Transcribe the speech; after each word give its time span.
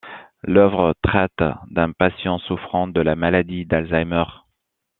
L'œuvre 0.41 0.95
traite 1.03 1.43
d'un 1.67 1.91
patient 1.91 2.39
souffrant 2.39 2.87
de 2.87 3.01
la 3.01 3.15
maladie 3.15 3.67
d'Alzheimer. 3.67 4.23